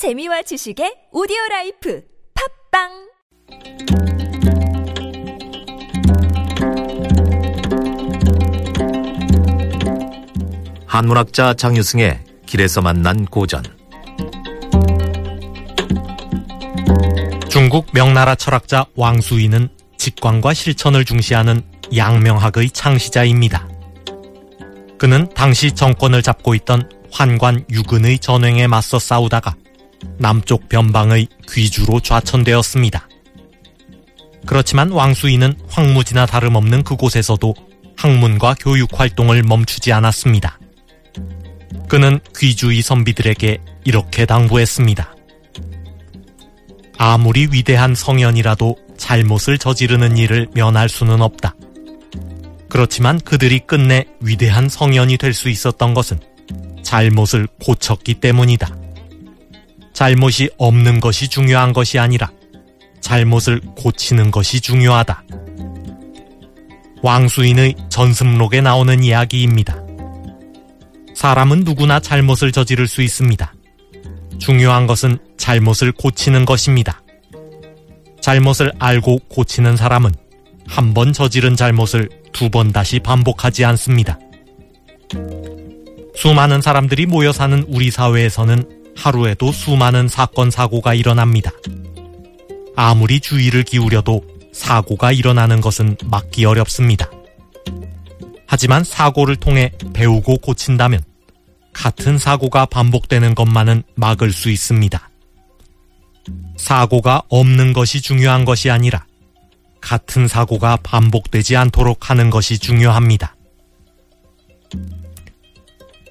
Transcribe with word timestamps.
재미와 0.00 0.40
지식의 0.40 1.08
오디오 1.12 1.36
라이프 1.50 2.02
팟빵 2.72 2.88
한문학자 10.86 11.52
장유승의 11.52 12.18
길에서 12.46 12.80
만난 12.80 13.26
고전 13.26 13.62
중국 17.50 17.88
명나라 17.92 18.34
철학자 18.36 18.86
왕수인은 18.96 19.68
직관과 19.98 20.54
실천을 20.54 21.04
중시하는 21.04 21.60
양명학의 21.94 22.70
창시자입니다. 22.70 23.68
그는 24.96 25.28
당시 25.34 25.72
정권을 25.72 26.22
잡고 26.22 26.54
있던 26.54 26.88
환관 27.12 27.66
유근의 27.68 28.20
전횡에 28.20 28.66
맞서 28.66 28.98
싸우다가 28.98 29.56
남쪽 30.18 30.68
변방의 30.68 31.28
귀주로 31.50 32.00
좌천되었습니다. 32.00 33.08
그렇지만 34.46 34.90
왕수이는 34.90 35.54
황무지나 35.68 36.26
다름없는 36.26 36.82
그곳에서도 36.82 37.54
학문과 37.96 38.54
교육 38.58 38.98
활동을 38.98 39.42
멈추지 39.42 39.92
않았습니다. 39.92 40.58
그는 41.88 42.18
귀주의 42.36 42.80
선비들에게 42.82 43.58
이렇게 43.84 44.26
당부했습니다. 44.26 45.14
아무리 46.96 47.48
위대한 47.50 47.94
성현이라도 47.94 48.76
잘못을 48.96 49.58
저지르는 49.58 50.16
일을 50.16 50.48
면할 50.54 50.88
수는 50.88 51.22
없다. 51.22 51.54
그렇지만 52.68 53.18
그들이 53.20 53.60
끝내 53.60 54.04
위대한 54.20 54.68
성현이 54.68 55.16
될 55.16 55.34
수 55.34 55.48
있었던 55.48 55.94
것은 55.94 56.20
잘못을 56.82 57.48
고쳤기 57.64 58.14
때문이다. 58.14 58.79
잘못이 60.00 60.48
없는 60.56 60.98
것이 60.98 61.28
중요한 61.28 61.74
것이 61.74 61.98
아니라 61.98 62.32
잘못을 63.02 63.60
고치는 63.76 64.30
것이 64.30 64.58
중요하다. 64.58 65.24
왕수인의 67.02 67.74
전승록에 67.90 68.62
나오는 68.62 69.04
이야기입니다. 69.04 69.76
사람은 71.14 71.64
누구나 71.66 72.00
잘못을 72.00 72.50
저지를 72.50 72.88
수 72.88 73.02
있습니다. 73.02 73.52
중요한 74.38 74.86
것은 74.86 75.18
잘못을 75.36 75.92
고치는 75.92 76.46
것입니다. 76.46 77.02
잘못을 78.22 78.72
알고 78.78 79.18
고치는 79.28 79.76
사람은 79.76 80.14
한 80.66 80.94
번 80.94 81.12
저지른 81.12 81.56
잘못을 81.56 82.08
두 82.32 82.48
번 82.48 82.72
다시 82.72 83.00
반복하지 83.00 83.66
않습니다. 83.66 84.18
수많은 86.16 86.62
사람들이 86.62 87.04
모여 87.04 87.32
사는 87.32 87.62
우리 87.68 87.90
사회에서는 87.90 88.79
하루에도 89.00 89.50
수많은 89.50 90.08
사건, 90.08 90.50
사고가 90.50 90.92
일어납니다. 90.92 91.50
아무리 92.76 93.18
주의를 93.18 93.62
기울여도 93.62 94.22
사고가 94.52 95.10
일어나는 95.10 95.62
것은 95.62 95.96
막기 96.04 96.44
어렵습니다. 96.44 97.10
하지만 98.46 98.84
사고를 98.84 99.36
통해 99.36 99.72
배우고 99.94 100.38
고친다면 100.38 101.02
같은 101.72 102.18
사고가 102.18 102.66
반복되는 102.66 103.34
것만은 103.34 103.84
막을 103.94 104.32
수 104.32 104.50
있습니다. 104.50 105.08
사고가 106.58 107.22
없는 107.30 107.72
것이 107.72 108.02
중요한 108.02 108.44
것이 108.44 108.70
아니라 108.70 109.06
같은 109.80 110.28
사고가 110.28 110.76
반복되지 110.82 111.56
않도록 111.56 112.10
하는 112.10 112.28
것이 112.28 112.58
중요합니다. 112.58 113.34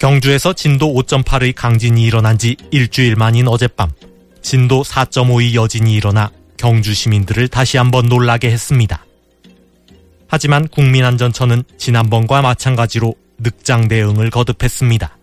경주에서 0.00 0.54
진도 0.54 0.94
5.8의 0.94 1.54
강진이 1.54 2.02
일어난 2.02 2.38
지 2.38 2.56
일주일 2.70 3.16
만인 3.16 3.46
어젯밤, 3.46 3.90
진도 4.40 4.82
4.5의 4.82 5.52
여진이 5.52 5.92
일어나 5.92 6.30
경주 6.56 6.94
시민들을 6.94 7.48
다시 7.48 7.76
한번 7.76 8.06
놀라게 8.06 8.50
했습니다. 8.50 9.04
하지만 10.26 10.66
국민안전처는 10.68 11.64
지난번과 11.76 12.40
마찬가지로 12.40 13.14
늑장 13.38 13.88
대응을 13.88 14.30
거듭했습니다. 14.30 15.18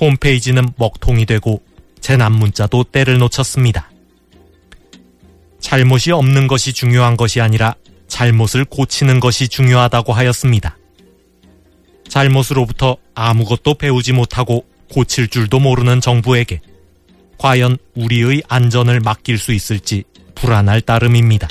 홈페이지는 0.00 0.68
먹통이 0.76 1.24
되고 1.24 1.62
재난 2.00 2.32
문자도 2.32 2.82
때를 2.82 3.18
놓쳤습니다. 3.18 3.92
잘못이 5.60 6.10
없는 6.10 6.48
것이 6.48 6.72
중요한 6.72 7.16
것이 7.16 7.40
아니라 7.40 7.76
잘못을 8.08 8.64
고치는 8.64 9.20
것이 9.20 9.46
중요하다고 9.46 10.12
하였습니다. 10.12 10.77
잘못으로부터 12.18 12.96
아무것도 13.14 13.74
배우지 13.74 14.12
못하고 14.12 14.64
고칠 14.90 15.28
줄도 15.28 15.60
모르는 15.60 16.00
정부에게 16.00 16.60
과연 17.38 17.78
우리의 17.94 18.42
안전을 18.48 18.98
맡길 18.98 19.38
수 19.38 19.52
있을지 19.52 20.02
불안할 20.34 20.80
따름입니다. 20.80 21.46